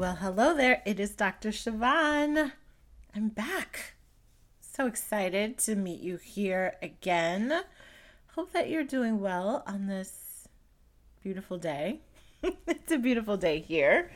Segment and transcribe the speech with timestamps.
[0.00, 0.80] Well, hello there.
[0.86, 1.50] It is Dr.
[1.50, 2.52] Siobhan.
[3.14, 3.96] I'm back.
[4.62, 7.64] So excited to meet you here again.
[8.28, 10.48] Hope that you're doing well on this
[11.22, 12.00] beautiful day.
[12.42, 14.10] it's a beautiful day here.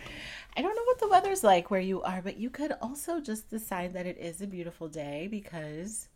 [0.57, 3.51] I don't know what the weather's like where you are, but you could also just
[3.51, 6.09] decide that it is a beautiful day because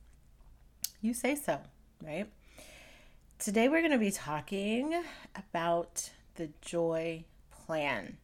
[1.03, 1.61] you say so,
[2.03, 2.27] right?
[3.39, 5.03] Today we're going to be talking
[5.37, 8.17] about the joy plan.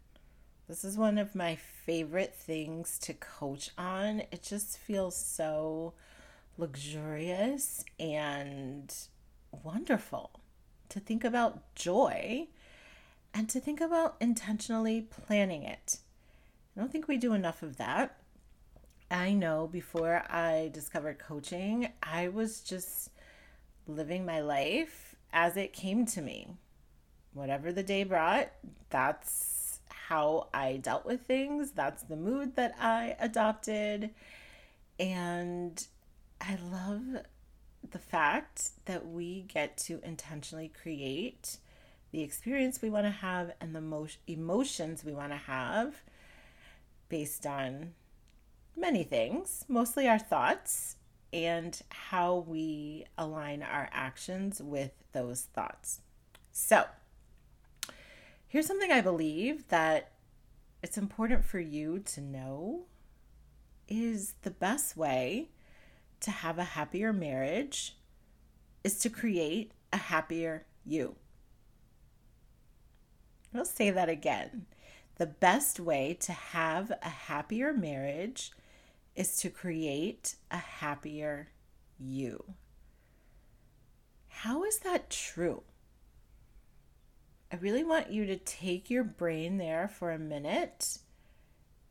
[0.67, 4.21] This is one of my favorite things to coach on.
[4.33, 5.93] It just feels so
[6.57, 8.93] luxurious and
[9.63, 10.31] wonderful
[10.89, 12.49] to think about joy
[13.35, 15.99] and to think about intentionally planning it.
[16.75, 18.17] I don't think we do enough of that.
[19.11, 23.11] I know before I discovered coaching, I was just
[23.87, 26.49] living my life as it came to me.
[27.35, 28.51] Whatever the day brought,
[28.89, 29.54] that's
[30.09, 31.73] how I dealt with things.
[31.73, 34.11] That's the mood that I adopted.
[34.99, 35.87] And
[36.41, 37.25] I love
[37.91, 41.59] the fact that we get to intentionally create
[42.13, 46.03] the experience we want to have and the mo- emotions we want to have
[47.09, 47.93] based on
[48.77, 50.97] many things, mostly our thoughts
[51.33, 56.01] and how we align our actions with those thoughts.
[56.53, 56.85] So,
[58.55, 60.13] Here's something I believe that
[60.81, 62.85] it's important for you to know
[63.89, 65.49] is the best way
[66.21, 67.97] to have a happier marriage
[68.85, 71.17] is to create a happier you.
[73.53, 74.67] I'll say that again.
[75.17, 78.53] The best way to have a happier marriage
[79.17, 81.49] is to create a happier
[81.99, 82.55] you.
[84.29, 85.65] How is that true?
[87.55, 90.99] I really want you to take your brain there for a minute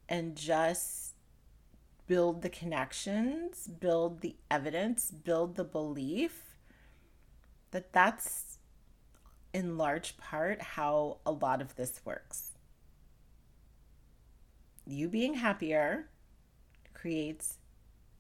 [0.09, 1.13] and just
[2.06, 6.57] build the connections, build the evidence, build the belief
[7.72, 8.57] that that's
[9.53, 12.52] in large part how a lot of this works.
[14.85, 16.09] You being happier
[16.94, 17.56] creates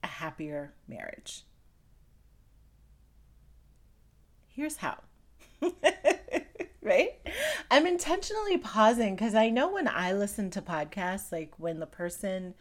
[0.01, 1.41] a happier marriage.
[4.47, 4.99] Here's how.
[6.83, 7.19] right?
[7.71, 12.53] I'm intentionally pausing because I know when I listen to podcasts, like when the person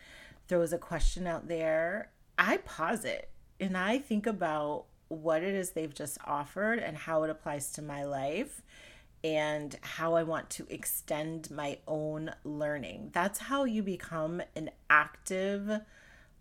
[0.48, 3.28] throws a question out there, I pause it
[3.60, 7.82] and I think about what it is they've just offered and how it applies to
[7.82, 8.62] my life
[9.24, 13.10] and how I want to extend my own learning.
[13.12, 15.82] That's how you become an active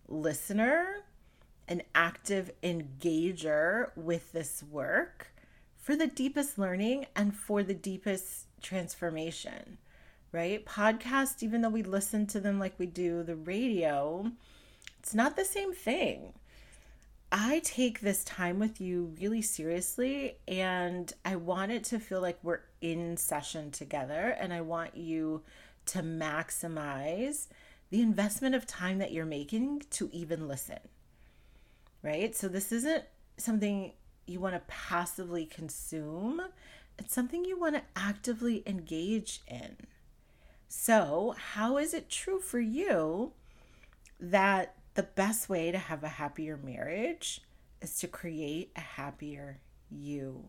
[0.07, 1.03] listener,
[1.67, 5.31] an active engager with this work
[5.81, 9.79] for the deepest learning and for the deepest transformation,
[10.31, 10.63] right?
[10.63, 14.31] Podcast, even though we listen to them like we do the radio,
[14.99, 16.33] it's not the same thing.
[17.31, 22.37] I take this time with you really seriously, and I want it to feel like
[22.43, 25.41] we're in session together, and I want you
[25.87, 27.47] to maximize
[27.89, 30.79] the investment of time that you're making to even listen,
[32.03, 32.35] right?
[32.35, 33.05] So, this isn't
[33.37, 33.93] something
[34.31, 36.41] you want to passively consume,
[36.97, 39.77] it's something you want to actively engage in.
[40.67, 43.33] So, how is it true for you
[44.19, 47.41] that the best way to have a happier marriage
[47.81, 50.45] is to create a happier you?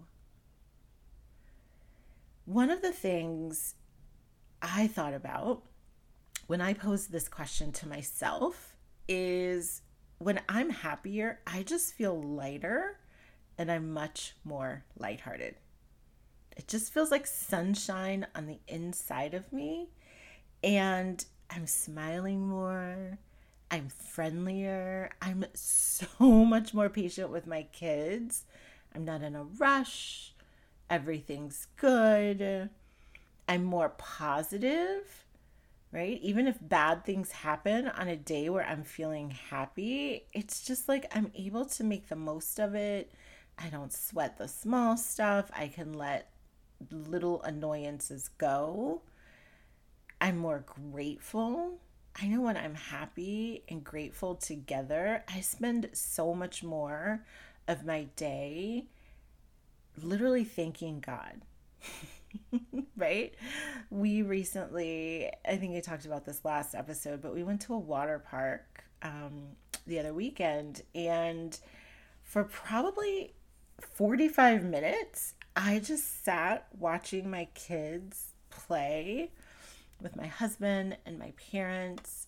[2.44, 3.75] One of the things
[4.61, 5.62] I thought about
[6.46, 8.76] when I posed this question to myself
[9.08, 9.82] is
[10.19, 12.99] when I'm happier, I just feel lighter
[13.58, 15.56] and I'm much more lighthearted.
[16.56, 19.88] It just feels like sunshine on the inside of me,
[20.62, 23.19] and I'm smiling more.
[23.70, 25.10] I'm friendlier.
[25.22, 26.06] I'm so
[26.44, 28.44] much more patient with my kids.
[28.94, 30.34] I'm not in a rush.
[30.90, 32.69] Everything's good.
[33.48, 35.25] I'm more positive,
[35.90, 36.19] right?
[36.22, 41.10] Even if bad things happen on a day where I'm feeling happy, it's just like
[41.14, 43.12] I'm able to make the most of it.
[43.58, 45.50] I don't sweat the small stuff.
[45.54, 46.31] I can let
[46.90, 49.02] little annoyances go.
[50.20, 51.78] I'm more grateful.
[52.20, 57.25] I know when I'm happy and grateful together, I spend so much more
[57.69, 58.87] of my day
[60.02, 61.43] literally thanking God.
[62.96, 63.34] right?
[63.90, 67.78] We recently, I think I talked about this last episode, but we went to a
[67.78, 69.48] water park um,
[69.87, 71.58] the other weekend, and
[72.22, 73.34] for probably
[73.82, 79.31] 45 minutes, I just sat watching my kids play
[80.00, 82.26] with my husband and my parents,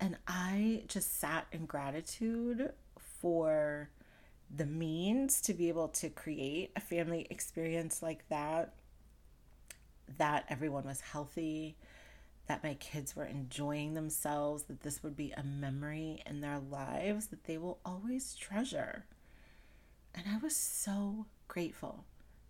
[0.00, 2.72] and I just sat in gratitude
[3.20, 3.90] for
[4.54, 8.74] the means to be able to create a family experience like that
[10.18, 11.76] that everyone was healthy,
[12.46, 17.28] that my kids were enjoying themselves, that this would be a memory in their lives
[17.28, 19.06] that they will always treasure.
[20.14, 22.04] And I was so grateful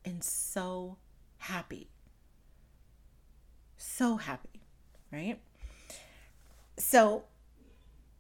[0.05, 0.99] and so
[1.39, 1.89] happy.
[3.77, 4.61] So happy,
[5.13, 5.41] right?
[6.77, 7.25] So,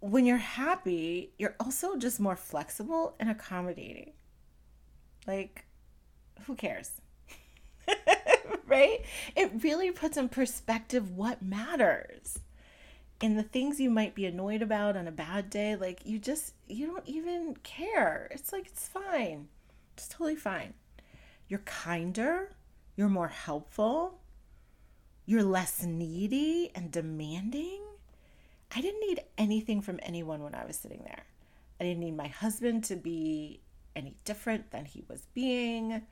[0.00, 4.12] when you're happy, you're also just more flexible and accommodating.
[5.26, 5.64] Like,
[6.46, 6.90] who cares?
[8.66, 9.04] right?
[9.34, 12.38] It really puts in perspective what matters.
[13.24, 16.52] And the things you might be annoyed about on a bad day, like you just,
[16.68, 18.28] you don't even care.
[18.30, 19.48] It's like, it's fine.
[19.94, 20.74] It's totally fine.
[21.48, 22.50] You're kinder,
[22.96, 24.20] you're more helpful,
[25.24, 27.80] you're less needy and demanding.
[28.76, 31.24] I didn't need anything from anyone when I was sitting there.
[31.80, 33.62] I didn't need my husband to be
[33.96, 36.02] any different than he was being.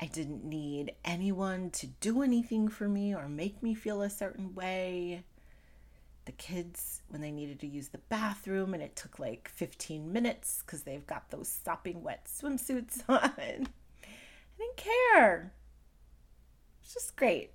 [0.00, 4.52] I didn't need anyone to do anything for me or make me feel a certain
[4.52, 5.22] way.
[6.26, 10.62] The kids, when they needed to use the bathroom, and it took like 15 minutes
[10.64, 13.32] because they've got those sopping wet swimsuits on.
[13.38, 15.52] I didn't care.
[16.82, 17.52] It's just great.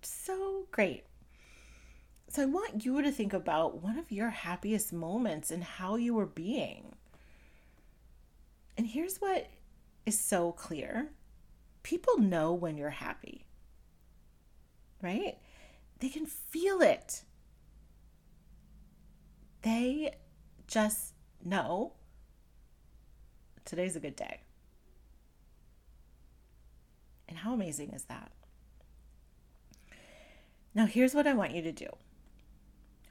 [0.00, 1.04] So great.
[2.28, 6.14] So I want you to think about one of your happiest moments and how you
[6.14, 6.94] were being.
[8.78, 9.48] And here's what
[10.06, 11.10] is so clear
[11.82, 13.44] people know when you're happy,
[15.02, 15.36] right?
[15.98, 17.22] They can feel it.
[19.62, 20.14] They
[20.66, 21.14] just
[21.44, 21.92] know
[23.64, 24.40] today's a good day.
[27.28, 28.32] And how amazing is that?
[30.74, 31.88] Now, here's what I want you to do.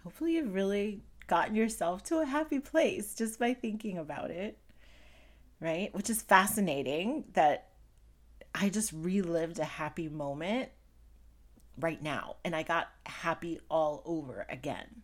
[0.04, 4.58] Hopefully, you've really gotten yourself to a happy place just by thinking about it,
[5.60, 5.94] right?
[5.94, 7.70] Which is fascinating that
[8.54, 10.70] I just relived a happy moment
[11.80, 15.04] right now and I got happy all over again.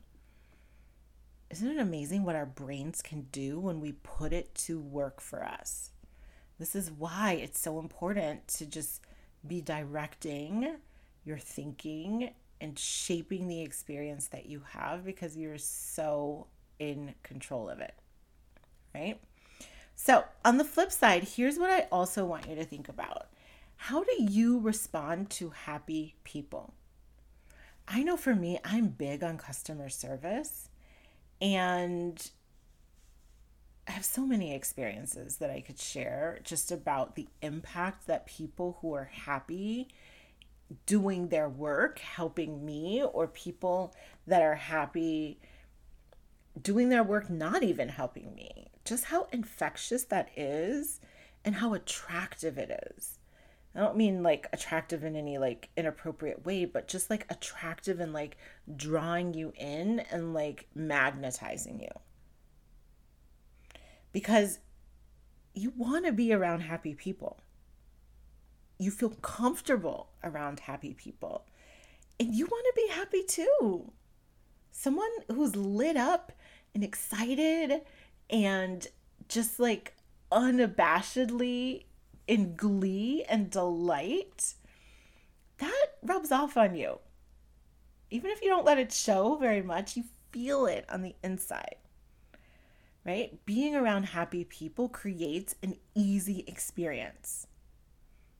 [1.49, 5.45] Isn't it amazing what our brains can do when we put it to work for
[5.45, 5.91] us?
[6.59, 9.01] This is why it's so important to just
[9.45, 10.75] be directing
[11.23, 16.47] your thinking and shaping the experience that you have because you're so
[16.79, 17.93] in control of it.
[18.93, 19.19] Right?
[19.95, 23.27] So, on the flip side, here's what I also want you to think about
[23.81, 26.73] how do you respond to happy people?
[27.87, 30.66] I know for me, I'm big on customer service
[31.41, 32.31] and
[33.87, 38.77] I have so many experiences that I could share just about the impact that people
[38.81, 39.87] who are happy
[40.85, 45.39] doing their work helping me, or people that are happy
[46.61, 48.67] doing their work not even helping me.
[48.83, 50.99] Just how infectious that is
[51.45, 53.16] and how attractive it is.
[53.77, 58.11] I don't mean like attractive in any like inappropriate way, but just like attractive and
[58.11, 58.35] like
[58.75, 61.91] drawing you in and like magnetizing you.
[64.11, 64.57] Because
[65.53, 67.39] you want to be around happy people.
[68.79, 71.45] You feel comfortable around happy people.
[72.19, 73.91] And you want to be happy too.
[74.71, 76.31] Someone who's lit up
[76.73, 77.81] and excited
[78.27, 78.87] and
[79.29, 79.93] just like
[80.31, 81.83] unabashedly
[82.27, 84.53] in glee and delight,
[85.57, 86.99] that rubs off on you.
[88.09, 91.75] Even if you don't let it show very much, you feel it on the inside.
[93.05, 93.43] Right?
[93.45, 97.47] Being around happy people creates an easy experience.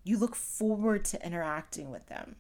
[0.03, 2.36] You look forward to interacting with them.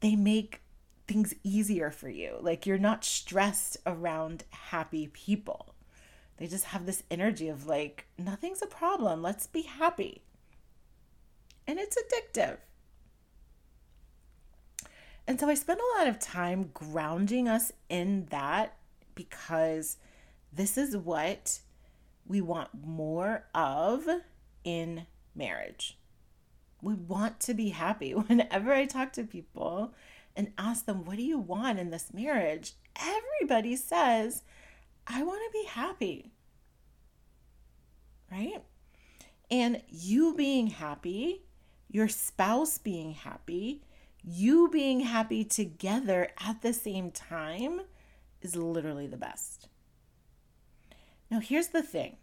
[0.00, 0.62] They make
[1.06, 2.36] things easier for you.
[2.40, 5.71] Like you're not stressed around happy people.
[6.42, 9.22] They just have this energy of like, nothing's a problem.
[9.22, 10.22] Let's be happy.
[11.68, 12.56] And it's addictive.
[15.24, 18.74] And so I spend a lot of time grounding us in that
[19.14, 19.98] because
[20.52, 21.60] this is what
[22.26, 24.08] we want more of
[24.64, 25.06] in
[25.36, 25.96] marriage.
[26.82, 28.14] We want to be happy.
[28.14, 29.94] Whenever I talk to people
[30.34, 32.72] and ask them, What do you want in this marriage?
[33.00, 34.42] Everybody says,
[35.06, 36.31] I want to be happy.
[38.32, 38.62] Right?
[39.50, 41.42] And you being happy,
[41.90, 43.82] your spouse being happy,
[44.24, 47.82] you being happy together at the same time
[48.40, 49.68] is literally the best.
[51.30, 52.16] Now, here's the thing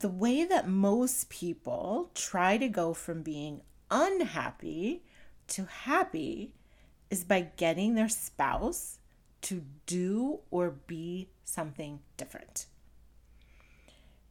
[0.00, 5.02] the way that most people try to go from being unhappy
[5.48, 6.54] to happy
[7.10, 8.98] is by getting their spouse
[9.42, 12.66] to do or be something different.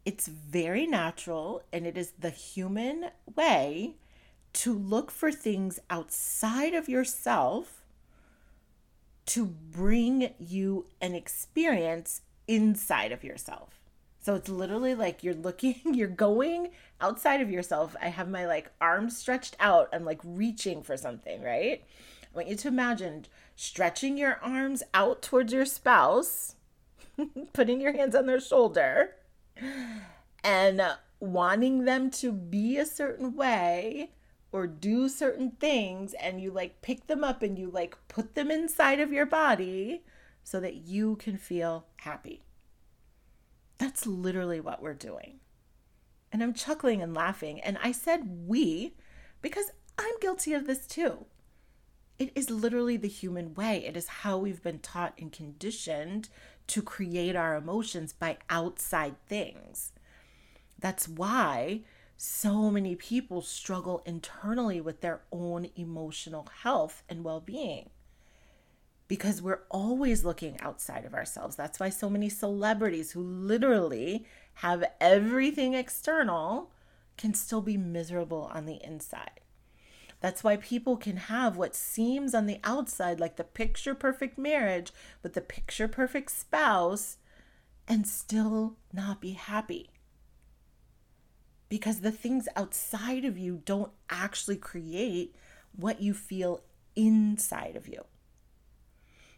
[0.05, 3.95] It's very natural and it is the human way
[4.53, 7.83] to look for things outside of yourself
[9.27, 13.79] to bring you an experience inside of yourself.
[14.21, 17.95] So it's literally like you're looking, you're going outside of yourself.
[18.01, 19.89] I have my like arms stretched out.
[19.93, 21.83] I'm like reaching for something, right?
[22.23, 23.25] I want you to imagine
[23.55, 26.55] stretching your arms out towards your spouse,
[27.53, 29.15] putting your hands on their shoulder,
[30.43, 30.81] and
[31.19, 34.11] wanting them to be a certain way
[34.51, 38.49] or do certain things and you like pick them up and you like put them
[38.49, 40.01] inside of your body
[40.43, 42.43] so that you can feel happy.
[43.77, 45.39] That's literally what we're doing.
[46.31, 47.59] And I'm chuckling and laughing.
[47.59, 48.95] And I said we
[49.41, 51.25] because I'm guilty of this too.
[52.17, 53.85] It is literally the human way.
[53.85, 56.29] It is how we've been taught and conditioned
[56.69, 59.91] to create our emotions by outside things.
[60.79, 61.81] That's why
[62.15, 67.89] so many people struggle internally with their own emotional health and well being
[69.09, 71.55] because we're always looking outside of ourselves.
[71.55, 76.71] That's why so many celebrities who literally have everything external
[77.17, 79.41] can still be miserable on the inside.
[80.21, 84.91] That's why people can have what seems on the outside like the picture perfect marriage
[85.23, 87.17] with the picture perfect spouse
[87.87, 89.89] and still not be happy
[91.69, 95.35] because the things outside of you don't actually create
[95.75, 96.63] what you feel
[96.95, 98.03] inside of you.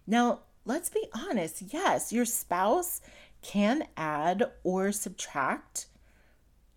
[0.08, 3.02] Now, let's be honest yes, your spouse
[3.42, 5.88] can add or subtract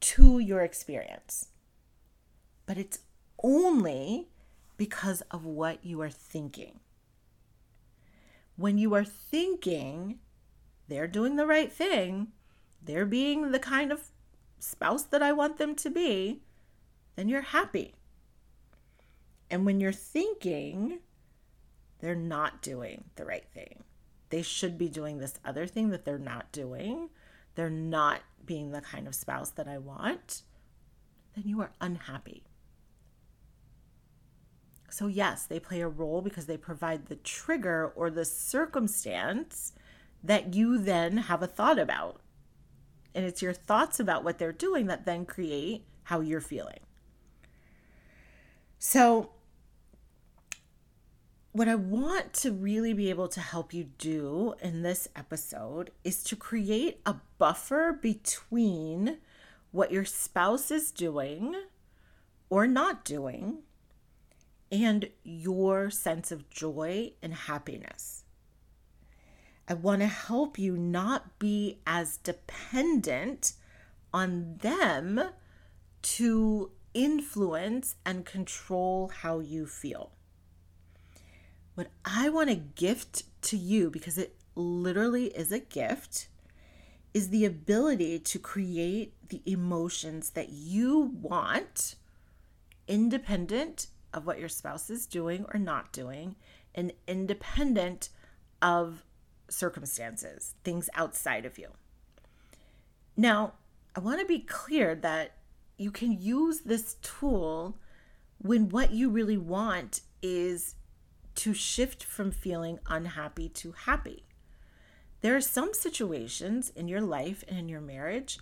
[0.00, 1.48] to your experience,
[2.66, 2.98] but it's
[3.44, 4.28] only
[4.78, 6.80] because of what you are thinking.
[8.56, 10.18] When you are thinking
[10.88, 12.28] they're doing the right thing,
[12.82, 14.10] they're being the kind of
[14.58, 16.40] spouse that I want them to be,
[17.16, 17.94] then you're happy.
[19.50, 21.00] And when you're thinking
[22.00, 23.84] they're not doing the right thing,
[24.30, 27.10] they should be doing this other thing that they're not doing,
[27.54, 30.42] they're not being the kind of spouse that I want,
[31.34, 32.44] then you are unhappy.
[34.94, 39.72] So, yes, they play a role because they provide the trigger or the circumstance
[40.22, 42.20] that you then have a thought about.
[43.12, 46.78] And it's your thoughts about what they're doing that then create how you're feeling.
[48.78, 49.30] So,
[51.50, 56.22] what I want to really be able to help you do in this episode is
[56.22, 59.18] to create a buffer between
[59.72, 61.56] what your spouse is doing
[62.48, 63.64] or not doing
[64.82, 68.24] and your sense of joy and happiness.
[69.68, 73.52] I want to help you not be as dependent
[74.12, 75.20] on them
[76.02, 80.10] to influence and control how you feel.
[81.76, 86.28] What I want to gift to you, because it literally is a gift,
[87.12, 91.94] is the ability to create the emotions that you want,
[92.86, 96.36] independent of what your spouse is doing or not doing,
[96.74, 98.08] and independent
[98.62, 99.04] of
[99.50, 101.68] circumstances, things outside of you.
[103.16, 103.54] Now,
[103.94, 105.36] I want to be clear that
[105.76, 107.76] you can use this tool
[108.38, 110.76] when what you really want is
[111.36, 114.24] to shift from feeling unhappy to happy.
[115.20, 118.38] There are some situations in your life and in your marriage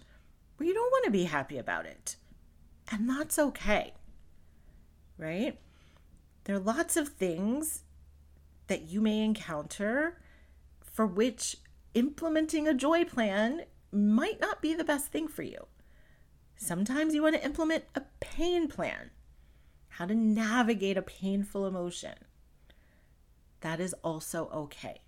[0.56, 2.16] where you don't want to be happy about it.
[2.90, 3.94] And that's okay.
[5.18, 5.58] Right?
[6.44, 7.82] There are lots of things
[8.66, 10.20] that you may encounter
[10.80, 11.56] for which
[11.94, 15.66] implementing a joy plan might not be the best thing for you.
[16.56, 19.10] Sometimes you want to implement a pain plan,
[19.88, 22.14] how to navigate a painful emotion.
[23.60, 25.00] That is also okay.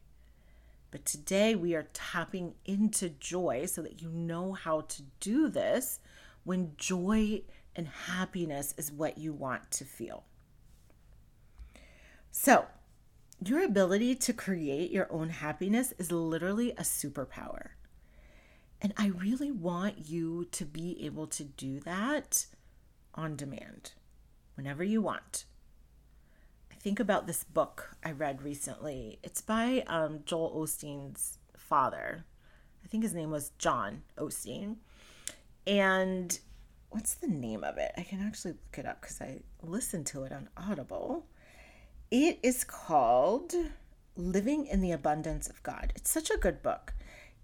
[0.90, 5.98] But today we are tapping into joy so that you know how to do this
[6.44, 7.42] when joy
[7.76, 10.24] and happiness is what you want to feel.
[12.30, 12.66] So,
[13.44, 17.70] your ability to create your own happiness is literally a superpower.
[18.80, 22.46] And I really want you to be able to do that
[23.14, 23.92] on demand
[24.56, 25.44] whenever you want.
[26.70, 29.18] I think about this book I read recently.
[29.22, 32.24] It's by um, Joel Osteen's father.
[32.84, 34.76] I think his name was John Osteen.
[35.66, 36.38] And
[36.94, 37.90] what's the name of it?
[37.98, 41.26] I can actually look it up because I listened to it on Audible.
[42.08, 43.52] It is called
[44.16, 45.92] Living in the Abundance of God.
[45.96, 46.94] It's such a good book.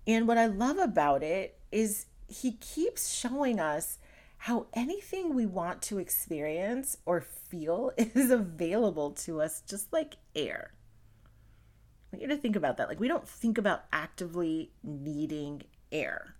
[0.06, 3.98] And what I love about it is he keeps showing us
[4.38, 10.74] how anything we want to experience or feel is available to us just like air.
[12.12, 12.88] I want you to think about that.
[12.88, 16.36] Like, we don't think about actively needing air,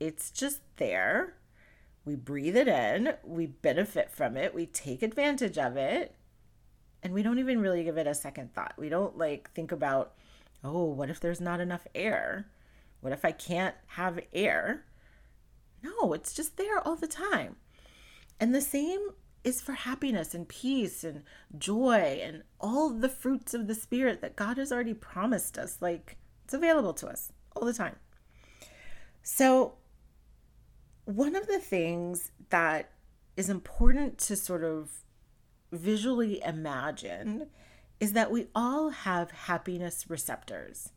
[0.00, 1.34] it's just there.
[2.04, 6.14] We breathe it in, we benefit from it, we take advantage of it,
[7.02, 8.74] and we don't even really give it a second thought.
[8.76, 10.14] We don't like think about,
[10.64, 12.46] oh, what if there's not enough air?
[13.00, 14.84] What if I can't have air?
[15.82, 17.56] No, it's just there all the time.
[18.38, 19.10] And the same
[19.42, 21.22] is for happiness and peace and
[21.56, 25.78] joy and all the fruits of the Spirit that God has already promised us.
[25.80, 27.96] Like it's available to us all the time.
[29.22, 29.74] So,
[31.16, 32.90] one of the things that
[33.36, 34.90] is important to sort of
[35.72, 37.48] visually imagine
[37.98, 40.92] is that we all have happiness receptors.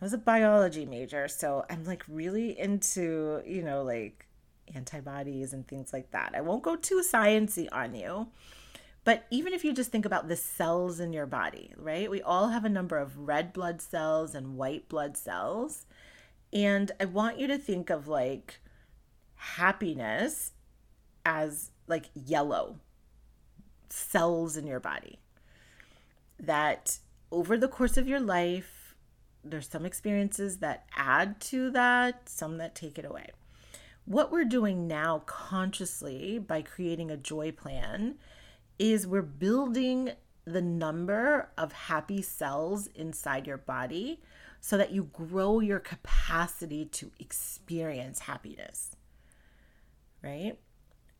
[0.00, 4.26] I was a biology major, so I'm like really into, you know, like
[4.74, 6.32] antibodies and things like that.
[6.34, 8.28] I won't go too sciency on you.
[9.04, 12.10] But even if you just think about the cells in your body, right?
[12.10, 15.86] We all have a number of red blood cells and white blood cells.
[16.52, 18.60] And I want you to think of like
[19.38, 20.52] happiness
[21.24, 22.78] as like yellow
[23.88, 25.18] cells in your body.
[26.38, 26.98] That
[27.30, 28.94] over the course of your life,
[29.44, 33.30] there's some experiences that add to that, some that take it away.
[34.04, 38.16] What we're doing now consciously by creating a joy plan
[38.78, 40.12] is we're building
[40.44, 44.20] the number of happy cells inside your body
[44.60, 48.96] so that you grow your capacity to experience happiness.
[50.22, 50.58] Right?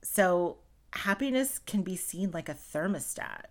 [0.02, 0.58] So,
[0.92, 3.44] happiness can be seen like a thermostat.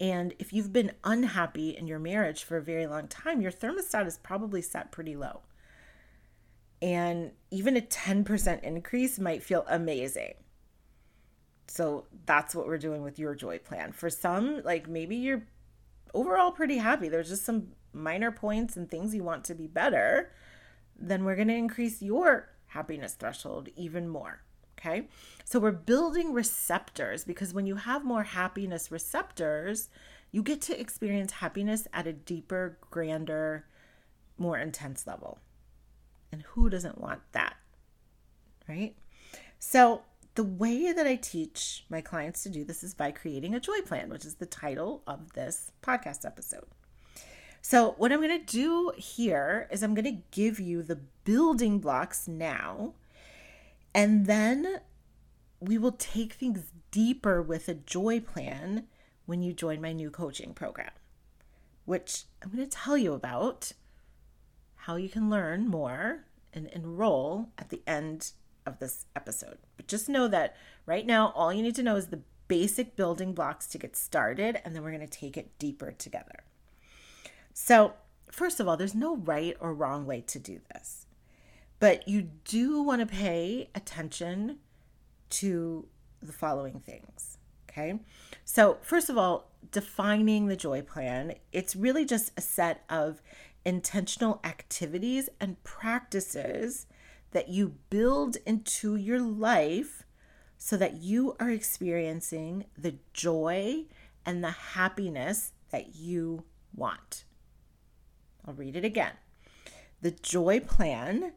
[0.00, 4.06] And if you've been unhappy in your marriage for a very long time, your thermostat
[4.06, 5.42] is probably set pretty low.
[6.80, 10.34] And even a 10% increase might feel amazing.
[11.68, 13.92] So that's what we're doing with your joy plan.
[13.92, 15.46] For some, like maybe you're
[16.12, 17.08] overall pretty happy.
[17.08, 20.32] There's just some minor points and things you want to be better.
[20.98, 24.42] Then we're going to increase your happiness threshold even more.
[24.84, 25.08] Okay.
[25.44, 29.88] So we're building receptors because when you have more happiness receptors,
[30.32, 33.66] you get to experience happiness at a deeper, grander,
[34.38, 35.38] more intense level.
[36.32, 37.54] And who doesn't want that?
[38.68, 38.96] Right?
[39.58, 40.02] So,
[40.34, 43.82] the way that I teach my clients to do this is by creating a joy
[43.82, 46.64] plan, which is the title of this podcast episode.
[47.60, 51.80] So, what I'm going to do here is I'm going to give you the building
[51.80, 52.94] blocks now
[53.94, 54.80] and then
[55.60, 58.86] we will take things deeper with a joy plan
[59.26, 60.90] when you join my new coaching program,
[61.84, 63.72] which I'm going to tell you about
[64.74, 68.32] how you can learn more and enroll at the end
[68.66, 69.58] of this episode.
[69.76, 73.32] But just know that right now, all you need to know is the basic building
[73.32, 76.44] blocks to get started, and then we're going to take it deeper together.
[77.54, 77.94] So,
[78.30, 81.06] first of all, there's no right or wrong way to do this.
[81.82, 84.58] But you do want to pay attention
[85.30, 85.88] to
[86.22, 87.38] the following things.
[87.68, 87.98] Okay.
[88.44, 93.20] So, first of all, defining the joy plan, it's really just a set of
[93.64, 96.86] intentional activities and practices
[97.32, 100.04] that you build into your life
[100.56, 103.86] so that you are experiencing the joy
[104.24, 106.44] and the happiness that you
[106.76, 107.24] want.
[108.46, 109.14] I'll read it again.
[110.00, 111.32] The joy plan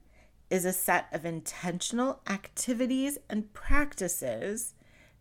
[0.49, 4.73] is a set of intentional activities and practices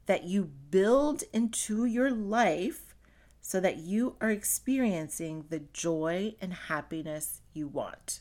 [0.06, 2.94] that you build into your life
[3.40, 8.20] so that you are experiencing the joy and happiness you want.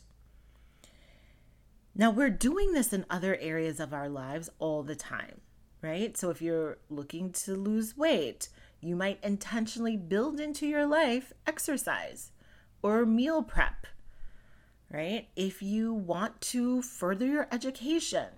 [1.94, 5.40] Now, we're doing this in other areas of our lives all the time,
[5.80, 6.16] right?
[6.16, 8.48] So, if you're looking to lose weight,
[8.84, 12.32] You might intentionally build into your life exercise
[12.82, 13.86] or meal prep,
[14.94, 15.28] right?
[15.34, 18.28] If you want to further your education,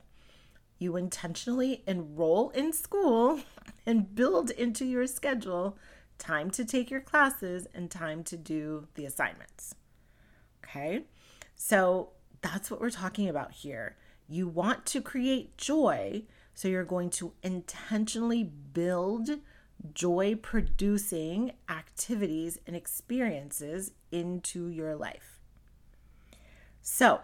[0.79, 3.41] you intentionally enroll in school
[3.87, 5.77] and build into your schedule
[6.19, 9.75] time to take your classes and time to do the assignments.
[10.65, 11.05] Okay,
[11.55, 13.97] so that's what we're talking about here.
[14.27, 16.23] You want to create joy,
[16.55, 19.29] so you're going to intentionally build
[19.93, 25.36] joy producing activities and experiences into your life.
[26.89, 27.23] So,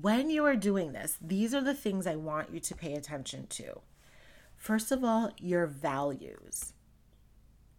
[0.00, 3.48] when you are doing this, these are the things I want you to pay attention
[3.48, 3.80] to.
[4.56, 6.74] First of all, your values.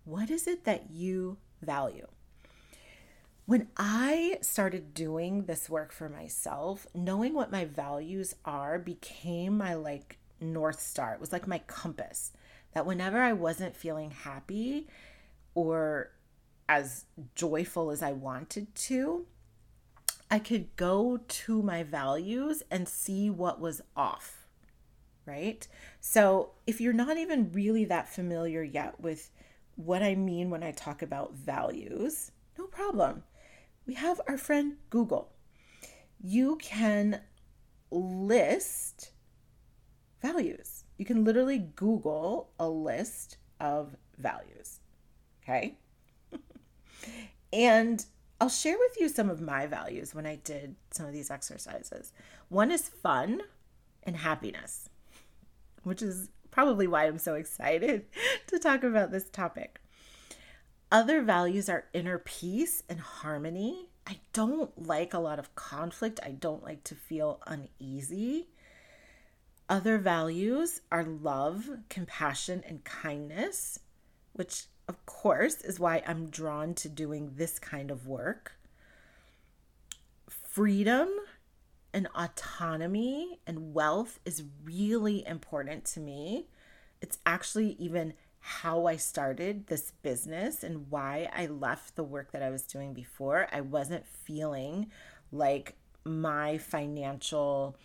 [0.04, 2.08] What is it that you value?
[3.46, 9.74] When I started doing this work for myself, knowing what my values are became my
[9.74, 11.14] like North Star.
[11.14, 12.34] It was like my compass
[12.74, 14.90] that whenever I wasn't feeling happy
[15.54, 16.12] or
[16.68, 19.28] as joyful as I wanted to,
[20.30, 24.48] I could go to my values and see what was off,
[25.26, 25.68] right?
[26.00, 29.30] So, if you're not even really that familiar yet with
[29.76, 33.24] what I mean when I talk about values, no problem.
[33.86, 35.32] We have our friend Google.
[36.20, 37.22] You can
[37.92, 39.12] list
[40.22, 40.86] values.
[40.98, 44.80] You can literally Google a list of values.
[45.44, 45.78] Okay.
[47.54, 48.06] and
[48.40, 52.12] I'll share with you some of my values when I did some of these exercises.
[52.50, 53.42] One is fun
[54.04, 54.90] and happiness,
[55.84, 58.06] which is probably why I'm so excited
[58.48, 59.80] to talk about this topic.
[60.92, 63.90] Other values are inner peace and harmony.
[64.08, 66.20] I don't like a lot of conflict.
[66.24, 68.50] I don't like to feel uneasy.
[69.68, 73.80] Other values are love, compassion, and kindness,
[74.34, 78.54] which of course, is why I'm drawn to doing this kind of work.
[80.30, 81.10] Freedom
[81.94, 86.48] and autonomy and wealth is really important to me.
[87.02, 92.44] It's actually even how I started this business and why I left the work that
[92.44, 93.48] I was doing before.
[93.52, 94.92] I wasn't feeling
[95.32, 97.76] like my financial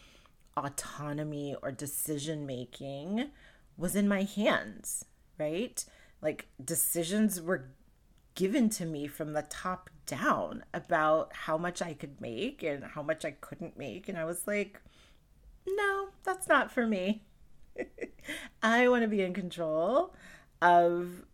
[0.57, 3.31] autonomy or decision making
[3.79, 5.07] was in my hands,
[5.39, 5.83] right?
[6.23, 7.71] Like decisions were
[8.35, 13.03] given to me from the top down about how much I could make and how
[13.03, 14.09] much I couldn't make.
[14.09, 14.81] And I was like,
[15.67, 17.23] no, that's not for me.
[18.63, 20.15] I want to be in control
[20.63, 21.25] of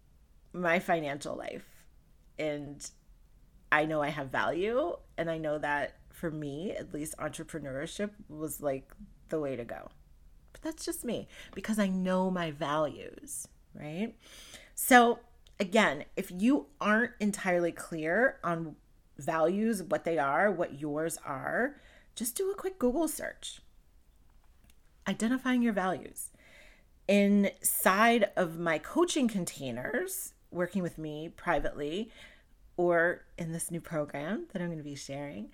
[0.53, 1.67] my financial life.
[2.39, 2.89] And
[3.73, 4.97] I know I have value.
[5.17, 8.91] And I know that for me, at least entrepreneurship was like
[9.29, 9.89] the way to go.
[10.53, 14.15] But that's just me because I know my values, right?
[14.79, 15.21] So,
[15.59, 18.77] again, if you aren't entirely clear on
[19.19, 21.81] values, what they are, what yours are,
[22.15, 23.61] just do a quick Google search.
[25.09, 26.31] Identifying your values.
[27.09, 32.11] Inside of my coaching containers, working with me privately,
[32.77, 35.49] or in this new program that I'm going to be sharing,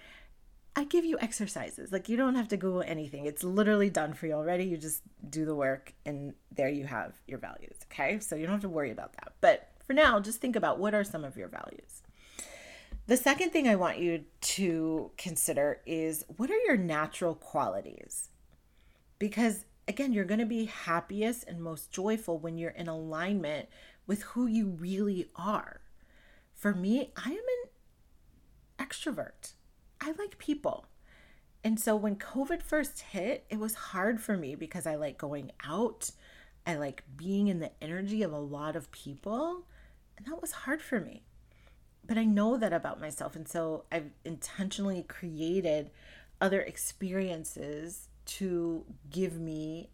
[0.74, 1.92] I give you exercises.
[1.92, 3.26] Like you don't have to Google anything.
[3.26, 4.64] It's literally done for you already.
[4.64, 7.76] You just do the work and there you have your values.
[7.92, 8.20] Okay.
[8.20, 9.34] So you don't have to worry about that.
[9.40, 12.02] But for now, just think about what are some of your values.
[13.06, 18.30] The second thing I want you to consider is what are your natural qualities?
[19.18, 23.68] Because again, you're going to be happiest and most joyful when you're in alignment
[24.06, 25.80] with who you really are.
[26.54, 29.54] For me, I am an extrovert.
[30.02, 30.86] I like people.
[31.62, 35.52] And so when COVID first hit, it was hard for me because I like going
[35.64, 36.10] out.
[36.66, 39.64] I like being in the energy of a lot of people.
[40.16, 41.22] And that was hard for me.
[42.04, 43.36] But I know that about myself.
[43.36, 45.90] And so I've intentionally created
[46.40, 49.90] other experiences to give me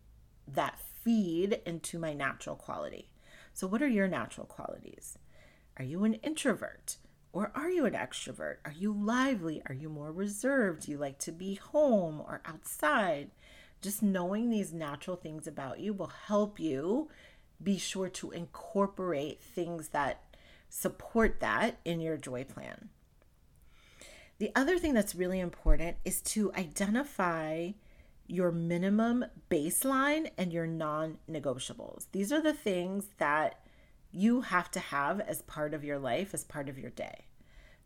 [0.47, 3.11] that feed into my natural quality.
[3.53, 5.19] So, what are your natural qualities?
[5.77, 6.97] Are you an introvert?
[7.39, 8.57] Or are you an extrovert?
[8.65, 9.63] Are you lively?
[9.67, 10.83] Are you more reserved?
[10.83, 13.31] Do you like to be home or outside?
[13.81, 17.11] Just knowing these natural things about you will help you
[17.63, 20.25] be sure to incorporate things that
[20.69, 22.89] support that in your joy plan.
[24.39, 27.71] The other thing that's really important is to identify
[28.27, 32.09] your minimum baseline and your non negotiables.
[32.11, 33.61] These are the things that
[34.11, 37.27] you have to have as part of your life, as part of your day.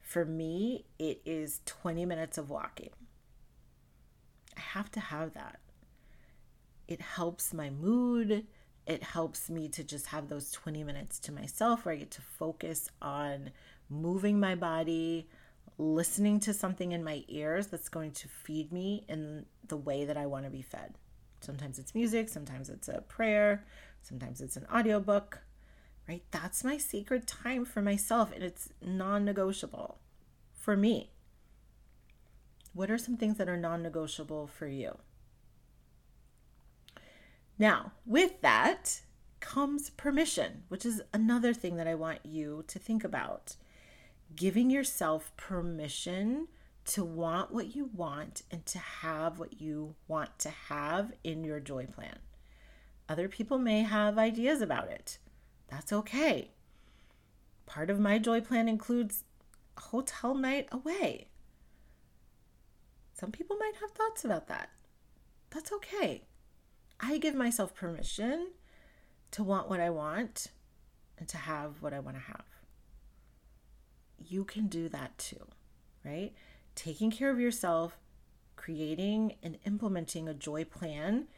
[0.01, 2.91] For me, it is 20 minutes of walking.
[4.57, 5.61] I have to have that.
[6.89, 8.47] It helps my mood
[8.87, 12.23] it helps me to just have those 20 minutes to myself where I get to
[12.23, 13.51] focus on
[13.89, 15.29] moving my body,
[15.79, 20.17] listening to something in my ears that's going to feed me in the way that
[20.17, 20.95] I want to be fed.
[21.41, 23.65] Sometimes it's music, sometimes it's a prayer,
[24.03, 25.41] sometimes it's an audiobook,
[26.09, 26.23] right?
[26.31, 29.99] That's my sacred time for myself and it's non negotiable
[30.53, 31.11] for me.
[32.75, 34.99] What are some things that are non negotiable for you?
[37.59, 39.03] Now, with that
[39.41, 43.57] comes permission, which is another thing that I want you to think about.
[44.35, 46.49] Giving yourself permission
[46.87, 51.61] to want what you want and to have what you want to have in your
[51.61, 52.19] joy plan.
[53.09, 55.19] Other people may have ideas about it.
[55.73, 56.51] That's okay.
[57.65, 59.25] Part of my joy plan includes
[59.79, 61.29] a hotel night away.
[63.15, 64.69] Some people might have thoughts about that.
[65.49, 66.25] That's okay.
[67.01, 68.49] I give myself permission
[69.31, 70.49] to want what I want
[71.17, 72.45] and to have what I want to have.
[74.19, 75.47] You can do that too,
[76.05, 76.35] right?
[76.75, 77.97] Taking care of yourself,
[78.57, 81.29] creating and implementing a joy plan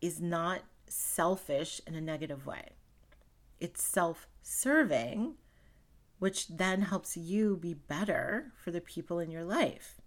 [0.00, 2.70] is not selfish in a negative way.
[3.60, 5.34] It's self serving,
[6.18, 10.00] which then helps you be better for the people in your life,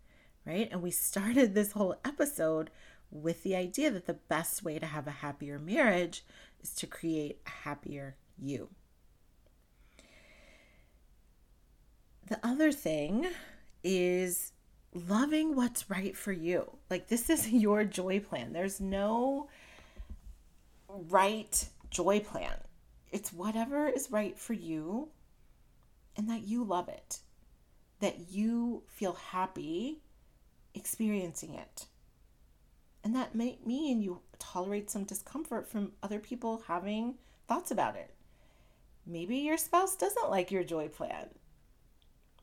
[0.45, 0.69] right?
[0.71, 2.69] And we started this whole episode
[3.09, 6.25] with the idea that the best way to have a happier marriage
[6.61, 8.69] is to create a happier you.
[12.27, 13.27] The other thing
[13.83, 14.51] is
[14.93, 16.77] loving what's right for you.
[16.89, 18.53] Like, this is your joy plan.
[18.53, 19.47] There's no
[20.89, 22.55] right joy plan.
[23.11, 25.09] It's whatever is right for you
[26.15, 27.19] and that you love it,
[27.99, 30.01] that you feel happy
[30.73, 31.85] experiencing it.
[33.03, 37.15] And that may mean you tolerate some discomfort from other people having
[37.47, 38.13] thoughts about it.
[39.05, 41.29] Maybe your spouse doesn't like your joy plan.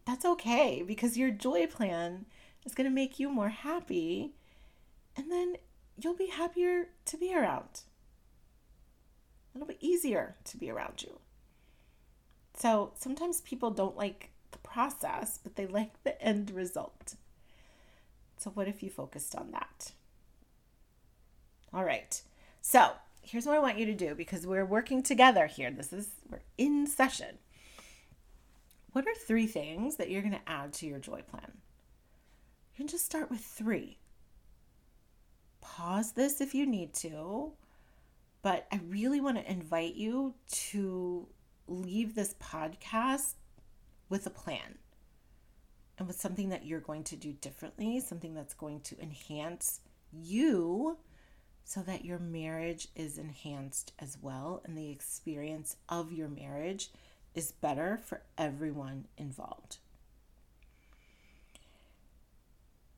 [0.07, 2.27] That's okay because your joy plan
[2.64, 4.33] is going to make you more happy
[5.16, 5.57] and then
[5.96, 7.83] you'll be happier to be around.
[9.55, 11.19] It'll be easier to be around you.
[12.57, 17.14] So sometimes people don't like the process, but they like the end result.
[18.37, 19.93] So, what if you focused on that?
[21.73, 22.21] All right.
[22.61, 25.71] So here's what I want you to do because we're working together here.
[25.71, 27.38] This is, we're in session.
[28.93, 31.53] What are three things that you're going to add to your joy plan?
[32.73, 33.99] You can just start with three.
[35.61, 37.53] Pause this if you need to,
[38.44, 41.26] but I really want to invite you to
[41.66, 43.37] leave this podcast
[44.11, 44.76] with a plan
[45.96, 49.80] and with something that you're going to do differently, something that's going to enhance
[50.12, 50.98] you
[51.64, 56.90] so that your marriage is enhanced as well and the experience of your marriage
[57.35, 59.78] is better for everyone involved.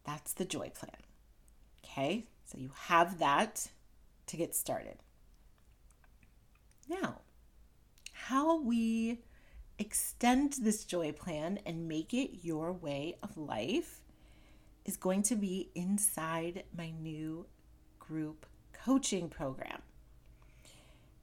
[0.02, 0.90] That's the joy plan.
[1.84, 3.68] Okay, so you have that
[4.26, 4.96] to get started.
[6.88, 7.20] Now,
[8.12, 9.20] how we
[9.78, 14.00] extend this joy plan and make it your way of life
[14.84, 17.46] is going to be inside my new
[17.98, 19.82] group coaching program.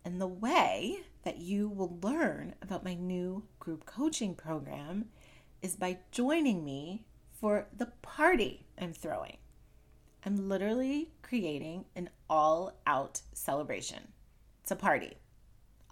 [0.05, 5.05] And the way that you will learn about my new group coaching program
[5.61, 9.37] is by joining me for the party I'm throwing.
[10.25, 14.09] I'm literally creating an all out celebration.
[14.61, 15.15] It's a party,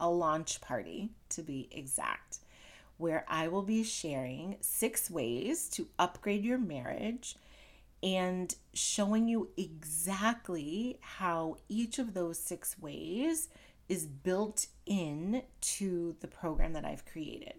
[0.01, 2.39] a launch party to be exact,
[2.97, 7.37] where I will be sharing six ways to upgrade your marriage
[8.03, 13.47] and showing you exactly how each of those six ways
[13.87, 17.53] is built in to the program that I've created.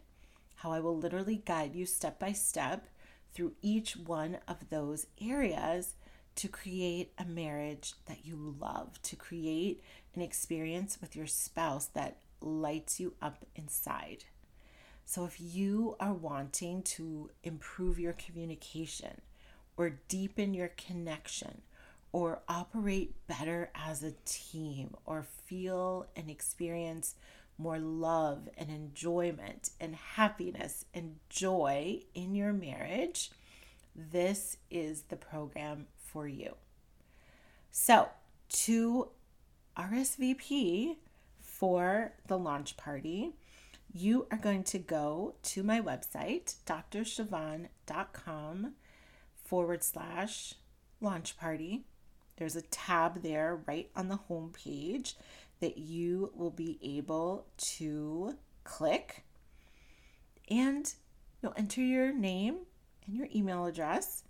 [0.57, 2.89] How I will literally guide you step by step
[3.33, 5.95] through each one of those areas
[6.35, 9.83] to create a marriage that you love, to create
[10.15, 14.25] an experience with your spouse that lights you up inside.
[15.05, 19.21] So, if you are wanting to improve your communication,
[19.77, 21.63] or deepen your connection
[22.13, 27.15] or operate better as a team or feel and experience
[27.59, 33.31] more love and enjoyment and happiness and joy in your marriage,
[33.95, 36.55] this is the program for you.
[37.71, 38.09] So,
[38.51, 39.09] to
[39.77, 40.97] RSVP
[41.63, 43.31] for the launch party,
[43.93, 48.73] you are going to go to my website, drsiobhan.com
[49.45, 50.55] forward slash
[51.01, 51.85] launch party.
[52.37, 55.15] There's a tab there right on the home page
[55.61, 57.47] that you will be able
[57.77, 59.23] to click
[60.51, 60.93] and
[61.41, 62.57] you'll enter your name
[63.07, 64.25] and your email address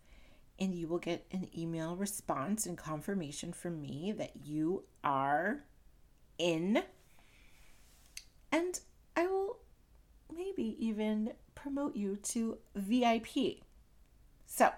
[0.58, 5.64] and you will get an email response and confirmation from me that you are
[6.36, 6.82] in.
[8.52, 8.78] And
[9.16, 9.56] I will
[10.32, 13.62] maybe even promote you to VIP.
[14.46, 14.70] So,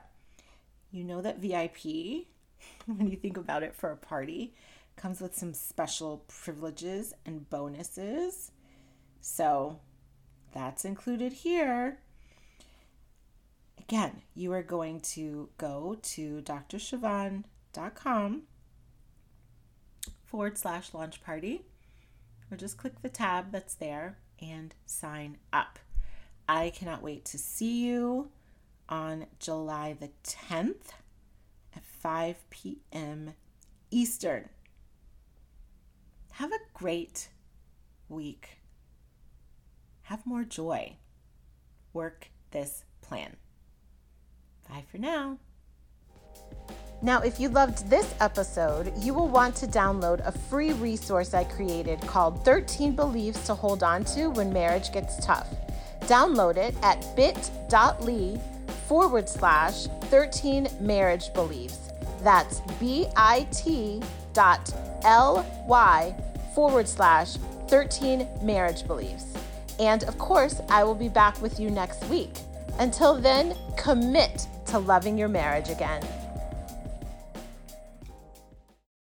[0.92, 2.26] you know that VIP,
[2.86, 4.54] when you think about it for a party,
[4.96, 8.52] comes with some special privileges and bonuses.
[9.20, 9.80] So,
[10.52, 11.98] that's included here.
[13.78, 18.42] Again, you are going to go to drshivan.com
[20.24, 21.66] forward slash launch party,
[22.54, 25.80] or just click the tab that's there and sign up.
[26.48, 28.30] I cannot wait to see you
[28.88, 30.92] on July the 10th
[31.74, 33.34] at 5 p.m.
[33.90, 34.50] Eastern.
[36.32, 37.28] Have a great
[38.08, 38.58] week.
[40.02, 40.96] Have more joy.
[41.92, 43.36] Work this plan.
[44.68, 45.38] Bye for now.
[47.04, 51.44] Now, if you loved this episode, you will want to download a free resource I
[51.44, 55.46] created called 13 Beliefs to Hold On to When Marriage Gets Tough.
[56.06, 58.40] Download it at bit.ly
[58.88, 61.90] forward slash 13 marriage beliefs.
[62.22, 64.72] That's bit dot
[65.68, 66.16] ly
[66.54, 67.34] forward slash
[67.68, 69.26] 13 marriage beliefs.
[69.78, 72.32] And of course, I will be back with you next week.
[72.78, 76.02] Until then, commit to loving your marriage again.